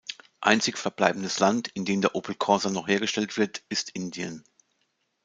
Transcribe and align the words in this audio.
Einzig 0.39 0.79
verbleibendes 0.79 1.37
Land 1.37 1.67
in 1.75 1.85
dem 1.85 2.01
der 2.01 2.15
Opel 2.15 2.33
Corsa 2.33 2.71
noch 2.71 2.87
hergestellt 2.87 3.37
wird 3.37 3.61
ist 3.69 3.91
Indien. 3.91 4.43